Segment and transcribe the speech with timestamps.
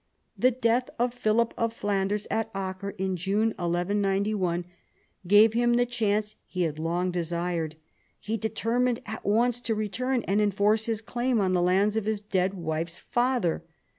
[0.35, 4.65] The death of Philip of Flanders at Acre in June 1191
[5.27, 7.75] gave him the chance he had long desired.
[8.19, 12.19] He determined at once to return and enforce his claim on the lands of his
[12.23, 13.63] dead wife's father.